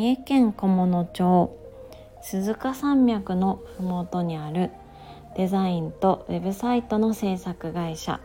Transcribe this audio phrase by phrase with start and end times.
[0.00, 1.54] 三重県菰野町
[2.22, 4.70] 鈴鹿山脈の麓にある
[5.36, 8.18] デザインとウェブサイトの制作会社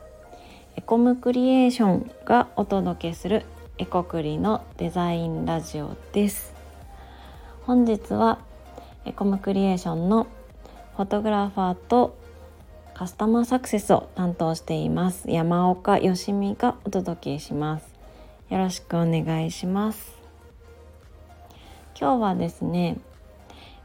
[0.77, 3.43] エコムクリエーションがお届けする
[3.77, 6.53] エコクリのデザインラジオです。
[7.63, 8.39] 本日は
[9.03, 10.27] エコムクリエーションの
[10.95, 12.17] フォトグラファーと
[12.93, 15.29] カスタマーサクセスを担当しています。
[15.29, 17.93] 山岡よしみがお届けします。
[18.49, 20.14] よろしくお願いします。
[21.97, 22.97] 今日はですね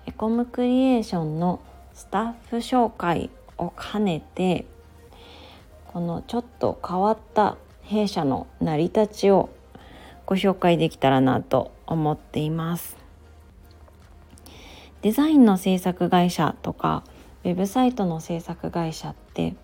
[0.04, 1.60] エコムクリエーションの
[1.94, 4.66] スタッフ紹介を兼ねて
[5.86, 9.50] このちょっと変わった弊社の成り立ちを
[10.26, 12.96] ご紹介できたらなと思っています。
[15.02, 17.04] デザインの制作会社とか
[17.44, 19.54] ウェブサイトの制作会社って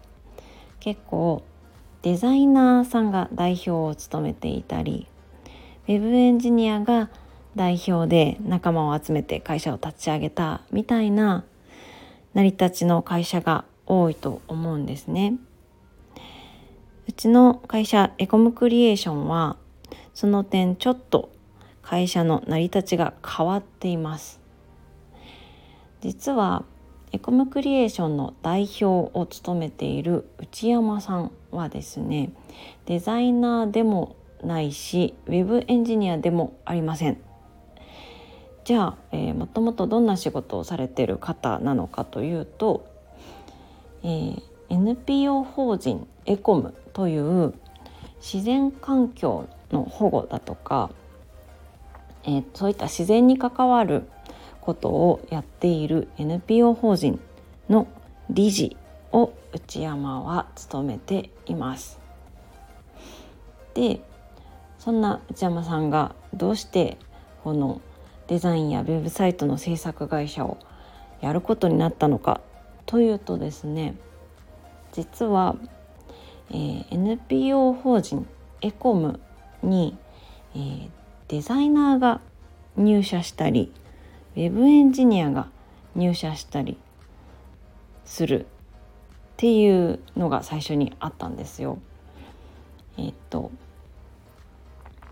[0.78, 1.42] 結構
[2.02, 5.08] デザイナーさんが代表を務めていたり
[5.88, 7.10] ウェブエンジニアが
[7.56, 11.44] 代表で仲間を集めて会社を立ち上げたみたいな
[12.34, 15.38] 成り立ちの会社が多いと思うんですね。
[17.08, 19.56] うちの会社エコムクリエーションは
[20.12, 21.30] その点ちょっと
[21.80, 24.38] 会社の成り立ちが変わっています。
[26.02, 26.64] 実は
[27.12, 32.32] エコムクリエーションの代表を務めている内山さんはですね
[32.84, 37.25] デザイナーでもないしウェブエンジニアでもありません
[38.66, 42.84] じゃあ、えー、もともとどんな仕事をされてる方なのかというと、
[44.02, 47.54] えー、NPO 法人エコムという
[48.20, 50.90] 自然環境の保護だとか、
[52.24, 54.08] えー、そういった自然に関わる
[54.60, 57.20] ことをやっている NPO 法人
[57.68, 57.86] の
[58.30, 58.76] 理事
[59.12, 62.00] を内山は務めています。
[63.74, 64.00] で
[64.80, 66.98] そんな内山さんがどうして
[67.44, 67.80] この
[68.28, 70.58] デザインやウェブサイトの制作会社を
[71.20, 72.40] やることになったのか
[72.84, 73.96] というとですね
[74.92, 75.56] 実は、
[76.50, 78.26] えー、NPO 法人
[78.60, 79.20] エコム
[79.62, 79.96] に、
[80.54, 80.88] えー、
[81.28, 82.20] デザイナーが
[82.76, 83.72] 入社したり
[84.36, 85.48] ウェブエンジニアが
[85.94, 86.76] 入社したり
[88.04, 88.48] するっ
[89.36, 91.78] ていうのが最初にあったんですよ。
[92.96, 93.50] えっと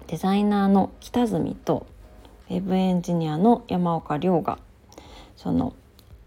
[0.07, 1.87] デザイナーの北住と
[2.51, 4.59] ウェブエンジニアの山岡亮が
[5.37, 5.75] その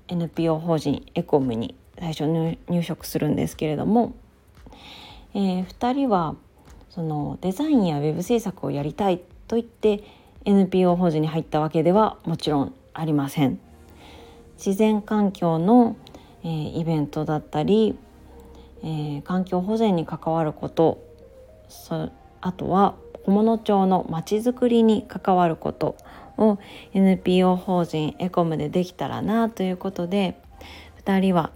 [0.08, 4.14] NPO 法人エコムに最初入職するんですけれども、
[5.34, 6.36] えー、2人は
[6.90, 10.04] そのデザインやウェブ制作をやりたいと言って
[10.46, 13.60] NPO 法人に入ったわけではもちろんありません。
[14.58, 15.96] 自然環境の、
[16.44, 17.98] えー、イベントだったり、
[18.82, 21.04] えー、環境保全に関わること
[22.42, 22.96] あとは
[23.28, 25.98] 菰野町のまちづくりに関わること
[26.38, 26.58] を
[26.94, 30.40] NPO 法人エコムでできたらなということで
[31.04, 31.52] 2人は、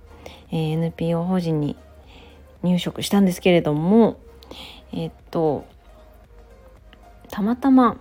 [0.52, 1.76] えー、NPO 法人に
[2.64, 4.20] 入職したんですけれども
[4.92, 5.66] え、っと
[7.30, 7.98] たまたま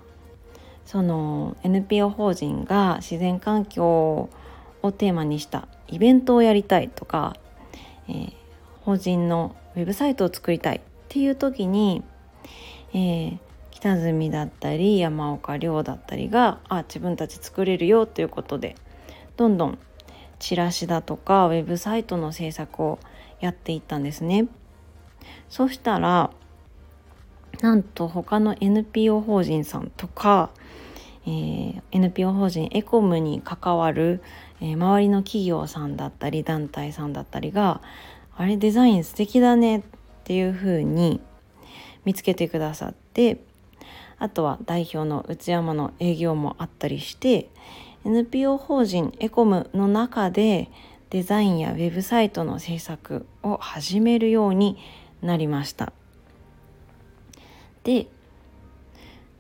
[0.85, 4.29] その NPO 法人が自然環境
[4.83, 7.37] をテーマにしたイベントをやりたいとか、
[8.09, 8.33] えー、
[8.81, 12.03] 法人のウェブサイトを作りたいっていう時に、
[12.93, 13.39] えー、
[13.81, 18.77] 北住だったり山岡亮だったりがあ自分たち作れるよということで
[19.39, 19.79] どんどん
[20.39, 22.99] チラシだとかウェブサイトの制作を
[23.41, 24.49] やっていったんですね。
[25.49, 26.31] そしたら
[27.61, 30.51] なんと他の NPO 法人さんとか、
[31.27, 34.23] えー、NPO 法人エコムに関わる、
[34.61, 37.83] えー、周りの企業さんだったり団体さんだったりが
[38.37, 39.83] あれデザイン素敵だねっ
[40.25, 41.21] ていう風に
[42.05, 43.41] 見つけてくださって
[44.19, 47.49] あとは代表の内山の営業もあったりして
[48.05, 50.71] NPO 法人エコムの中で
[51.11, 54.79] デザインやウェブサイトの制作を始めるように
[55.23, 55.93] なりました。
[57.85, 58.07] で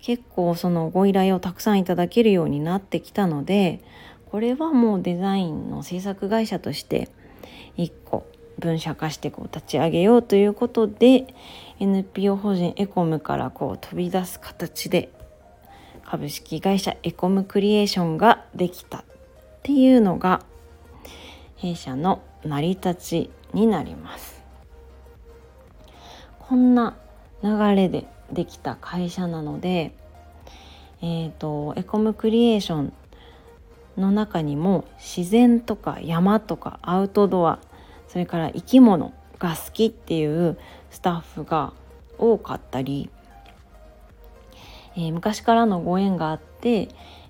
[0.00, 3.82] 結構そのご依頼をたくさんいただけるようになってきたので
[4.30, 7.10] これはもうデザインの制作会社として
[7.76, 8.26] 1個
[8.60, 11.26] 分社化してこう立ち上げようということで
[11.80, 15.10] NPO 法人エコムからこう飛び出す形で
[16.04, 19.04] 株式会社エコムクリエーションができたっ
[19.62, 20.42] ていうのが
[21.56, 24.42] 弊社の成り立ちになります。
[26.38, 26.96] こんな
[27.42, 29.94] 流れでできた会社なので
[31.00, 32.92] えっ、ー、とエコムクリエーション
[33.96, 37.60] の中にも自然とか山とかアウトドア
[38.10, 40.58] それから生き物が好きっていう
[40.90, 41.72] スタッフが
[42.18, 43.08] 多かったり、
[44.96, 46.88] えー、昔からのご縁があって、え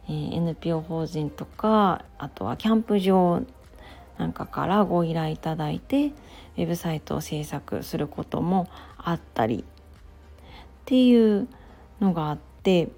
[0.08, 3.42] ー、NPO 法人とかあとはキャンプ場
[4.16, 8.66] なんかからご依頼いただいてウェブサイトを制作することも
[8.96, 9.64] あったりっ
[10.86, 11.46] ていう
[12.00, 12.88] のがあって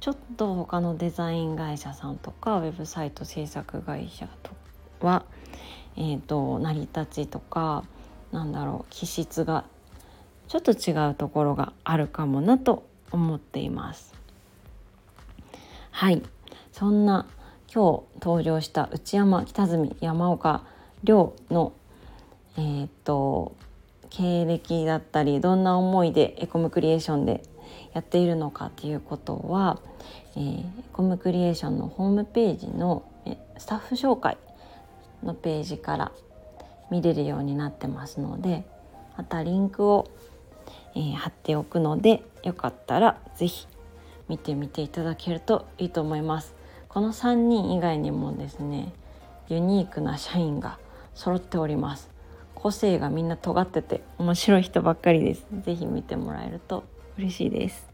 [0.00, 4.52] ちょっと他のデザイン会社さんとかウェブサイト制作会社と
[5.06, 5.24] は、
[6.00, 7.84] えーと、成り立ちとか
[8.30, 9.64] なんだろう気質が
[10.46, 14.14] ちょっと違うところがあるかもなと思っています。
[15.90, 16.22] はい
[16.70, 17.26] そんな
[17.74, 20.62] 今日登場した内山北住山岡
[21.02, 21.72] 亮の
[22.56, 23.56] えー、っと
[24.08, 27.42] 経歴だったりどんな思いでエコムクリエーションで
[27.92, 29.80] やっているのかっていうことは、
[30.36, 33.02] えー、エコムクリエーションのホームページの
[33.58, 34.38] スタッフ紹介
[35.22, 36.12] のページから
[36.90, 38.64] 見れるようになってますので
[39.16, 40.10] またリンクを、
[40.94, 43.66] えー、貼っておくのでよかったら是非
[44.28, 46.54] 見てみていただけるといいと思います。
[46.88, 48.92] この3人以外にもですね
[49.48, 50.78] ユニークな社員が
[51.14, 52.10] 揃っております。
[52.54, 55.46] 個性がみんな尖ってて面白い人ばっかりです。
[55.64, 56.84] 是非見てもらえると
[57.16, 57.88] 嬉しいです。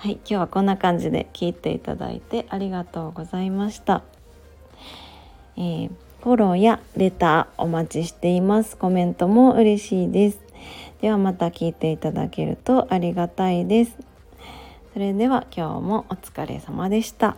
[0.00, 4.02] はい今日はこんな感じで聞いていただいてありがとうございました、
[5.58, 5.90] えー、
[6.22, 8.76] フォローやレターお待ちしています。
[8.76, 10.40] コメントも嬉しいです。
[11.00, 13.96] ではまた聞いていただけるとありがたいです。
[14.92, 17.36] それでは今日もお疲れ様でした。